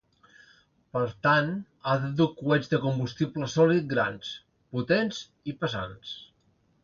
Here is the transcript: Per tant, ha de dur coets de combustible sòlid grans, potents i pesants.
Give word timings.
Per 0.95 1.01
tant, 1.27 1.51
ha 1.89 1.93
de 2.05 2.09
dur 2.21 2.27
coets 2.39 2.71
de 2.71 2.79
combustible 2.87 3.51
sòlid 3.57 3.87
grans, 3.93 4.33
potents 4.77 5.19
i 5.53 5.55
pesants. 5.61 6.17